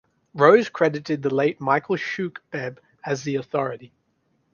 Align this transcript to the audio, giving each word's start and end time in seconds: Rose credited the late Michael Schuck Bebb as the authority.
Rose 0.33 0.67
credited 0.67 1.21
the 1.21 1.29
late 1.31 1.61
Michael 1.61 1.95
Schuck 1.95 2.39
Bebb 2.51 2.79
as 3.05 3.21
the 3.23 3.35
authority. 3.35 3.93